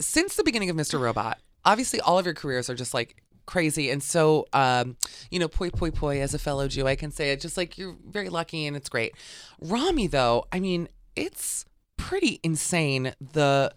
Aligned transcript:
since 0.00 0.36
the 0.36 0.44
beginning 0.44 0.70
of 0.70 0.76
Mr. 0.76 1.00
Robot, 1.00 1.38
obviously 1.64 2.00
all 2.00 2.18
of 2.18 2.24
your 2.24 2.34
careers 2.34 2.70
are 2.70 2.74
just 2.74 2.94
like 2.94 3.22
crazy 3.46 3.88
and 3.90 4.02
so 4.02 4.46
um 4.52 4.94
you 5.30 5.38
know 5.38 5.48
poi 5.48 5.70
poi 5.70 5.90
poi 5.90 6.20
as 6.20 6.34
a 6.34 6.38
fellow 6.38 6.68
jew 6.68 6.86
i 6.86 6.94
can 6.94 7.10
say 7.10 7.30
it 7.30 7.40
just 7.40 7.56
like 7.56 7.78
you're 7.78 7.96
very 8.06 8.28
lucky 8.28 8.66
and 8.66 8.76
it's 8.76 8.90
great 8.90 9.14
rami 9.58 10.06
though 10.06 10.44
i 10.52 10.60
mean 10.60 10.86
it's 11.16 11.64
pretty 11.96 12.40
insane 12.42 13.14
the 13.32 13.72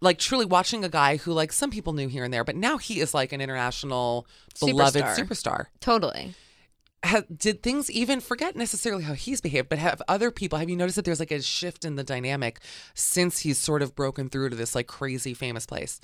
like 0.00 0.18
truly 0.18 0.44
watching 0.44 0.84
a 0.84 0.88
guy 0.88 1.18
who 1.18 1.32
like 1.32 1.52
some 1.52 1.70
people 1.70 1.92
knew 1.92 2.08
here 2.08 2.24
and 2.24 2.34
there 2.34 2.42
but 2.42 2.56
now 2.56 2.78
he 2.78 2.98
is 2.98 3.14
like 3.14 3.32
an 3.32 3.40
international 3.40 4.26
beloved 4.58 5.04
Superstar. 5.04 5.16
superstar 5.16 5.66
Totally. 5.78 6.34
Ha 7.04 7.22
did 7.34 7.62
things 7.62 7.90
even 7.90 8.20
forget 8.20 8.56
necessarily 8.56 9.04
how 9.04 9.14
he's 9.14 9.40
behaved, 9.40 9.68
but 9.68 9.78
have 9.78 10.02
other 10.08 10.30
people 10.30 10.58
have 10.58 10.68
you 10.68 10.76
noticed 10.76 10.96
that 10.96 11.04
there's 11.04 11.20
like 11.20 11.30
a 11.30 11.40
shift 11.42 11.84
in 11.84 11.96
the 11.96 12.04
dynamic 12.04 12.60
since 12.94 13.40
he's 13.40 13.58
sort 13.58 13.82
of 13.82 13.94
broken 13.94 14.28
through 14.28 14.50
to 14.50 14.56
this 14.56 14.74
like 14.74 14.86
crazy 14.86 15.32
famous 15.34 15.66
place? 15.66 16.00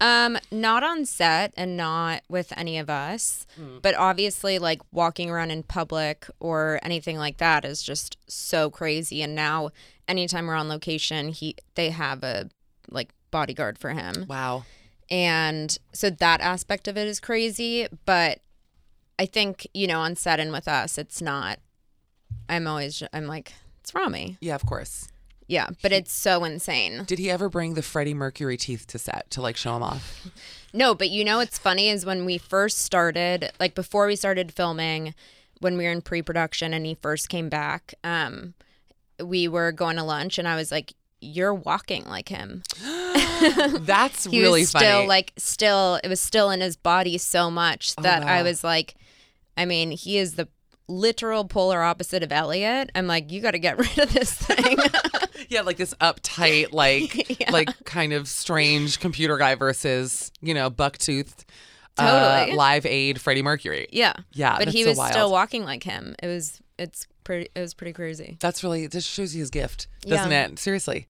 Um, 0.00 0.36
not 0.50 0.82
on 0.82 1.06
set 1.06 1.54
and 1.56 1.76
not 1.76 2.22
with 2.28 2.52
any 2.56 2.78
of 2.78 2.90
us, 2.90 3.46
but 3.80 3.94
obviously, 3.94 4.58
like 4.58 4.80
walking 4.90 5.30
around 5.30 5.52
in 5.52 5.62
public 5.62 6.26
or 6.40 6.80
anything 6.82 7.16
like 7.16 7.36
that 7.38 7.64
is 7.64 7.80
just 7.80 8.18
so 8.26 8.70
crazy. 8.70 9.22
And 9.22 9.36
now, 9.36 9.70
anytime 10.08 10.48
we're 10.48 10.56
on 10.56 10.68
location, 10.68 11.28
he 11.28 11.54
they 11.76 11.90
have 11.90 12.24
a 12.24 12.50
like 12.90 13.10
bodyguard 13.30 13.78
for 13.78 13.90
him, 13.90 14.26
Wow. 14.28 14.64
and 15.10 15.78
so 15.92 16.10
that 16.10 16.40
aspect 16.40 16.88
of 16.88 16.98
it 16.98 17.06
is 17.06 17.20
crazy. 17.20 17.86
But 18.04 18.40
I 19.18 19.26
think 19.26 19.66
you 19.74 19.86
know, 19.86 20.00
on 20.00 20.16
set 20.16 20.40
and 20.40 20.52
with 20.52 20.68
us, 20.68 20.98
it's 20.98 21.22
not. 21.22 21.58
I'm 22.48 22.66
always 22.66 23.02
I'm 23.12 23.26
like 23.26 23.52
it's 23.80 23.94
Rami, 23.94 24.38
Yeah, 24.40 24.54
of 24.54 24.64
course. 24.66 25.08
yeah, 25.46 25.68
but 25.82 25.92
it's 25.92 26.12
so 26.12 26.44
insane. 26.44 27.04
Did 27.04 27.18
he 27.18 27.30
ever 27.30 27.48
bring 27.48 27.74
the 27.74 27.82
Freddie 27.82 28.14
Mercury 28.14 28.56
teeth 28.56 28.86
to 28.88 28.98
set 28.98 29.30
to 29.30 29.42
like 29.42 29.56
show 29.56 29.76
him 29.76 29.82
off? 29.82 30.26
No, 30.76 30.92
but 30.92 31.08
you 31.08 31.24
know 31.24 31.36
what's 31.36 31.56
funny 31.56 31.88
is 31.88 32.04
when 32.04 32.24
we 32.24 32.36
first 32.36 32.78
started, 32.78 33.52
like 33.60 33.76
before 33.76 34.08
we 34.08 34.16
started 34.16 34.50
filming, 34.52 35.14
when 35.60 35.78
we 35.78 35.84
were 35.84 35.92
in 35.92 36.02
pre-production 36.02 36.74
and 36.74 36.84
he 36.84 36.96
first 36.96 37.28
came 37.28 37.48
back, 37.48 37.94
um, 38.02 38.54
we 39.22 39.46
were 39.46 39.70
going 39.70 39.94
to 39.94 40.02
lunch 40.02 40.36
and 40.36 40.48
I 40.48 40.56
was 40.56 40.72
like, 40.72 40.94
"You're 41.20 41.54
walking 41.54 42.04
like 42.06 42.28
him." 42.28 42.64
That's 43.80 44.24
He 44.24 44.40
really 44.40 44.60
was 44.62 44.70
still 44.70 44.80
funny. 44.80 45.06
like 45.06 45.32
still 45.36 46.00
it 46.02 46.08
was 46.08 46.20
still 46.20 46.50
in 46.50 46.60
his 46.60 46.76
body 46.76 47.18
so 47.18 47.50
much 47.50 47.94
that 47.96 48.22
I 48.22 48.40
Oh, 48.40 48.42
wow. 48.42 48.48
was 48.48 48.64
like, 48.64 48.94
I 49.56 49.64
mean, 49.64 49.90
he 49.92 50.18
is 50.18 50.34
the 50.34 50.48
literal 50.88 51.44
polar 51.46 51.82
opposite 51.82 52.22
of 52.22 52.30
Elliot. 52.32 52.90
I'm 52.94 53.06
like, 53.06 53.30
you 53.32 53.40
got 53.40 53.52
to 53.52 53.58
get 53.58 53.78
rid 53.78 53.98
of 53.98 54.12
this 54.12 54.32
thing. 54.32 54.76
yeah, 55.48 55.62
like 55.62 55.76
this 55.76 55.94
uptight, 56.00 56.72
like 56.72 57.40
Yeah. 57.40 57.50
like 57.50 57.68
kind 57.84 58.12
of 58.12 58.28
strange 58.28 58.98
computer 59.00 59.36
guy 59.38 59.54
versus 59.54 60.30
you 60.40 60.54
know 60.54 60.70
bucktoothed, 60.70 61.44
uh, 61.98 62.38
Totally. 62.40 62.56
live 62.56 62.86
aid 62.86 63.20
Freddie 63.20 63.42
Mercury. 63.42 63.86
yeah, 63.92 64.14
Yeah, 64.32 64.58
but 64.58 64.68
he 64.68 64.84
was 64.84 64.98
wild. 64.98 65.12
still 65.12 65.30
walking 65.30 65.64
like 65.64 65.84
him. 65.84 66.14
It 66.22 66.26
was 66.26 66.60
it's 66.78 67.06
pretty 67.22 67.48
it 67.54 67.60
was 67.60 67.72
pretty 67.72 67.92
crazy. 67.92 68.36
That's 68.40 68.62
really 68.64 68.86
this 68.88 69.06
shows 69.06 69.34
you 69.34 69.40
his 69.40 69.50
gift, 69.50 69.86
doesn't 70.02 70.30
Yeah. 70.30 70.46
it? 70.48 70.58
Seriously. 70.58 71.02